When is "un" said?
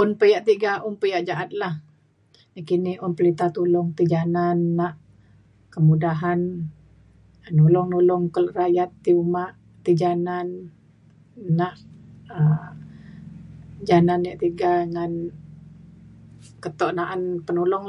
0.00-0.08, 0.88-0.94, 3.04-3.12